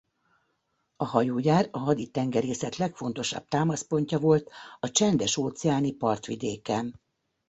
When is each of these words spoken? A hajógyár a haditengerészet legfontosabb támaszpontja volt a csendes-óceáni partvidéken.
A 0.95 1.05
hajógyár 1.05 1.67
a 1.71 1.77
haditengerészet 1.79 2.77
legfontosabb 2.77 3.47
támaszpontja 3.47 4.19
volt 4.19 4.49
a 4.79 4.91
csendes-óceáni 4.91 5.91
partvidéken. 5.91 6.99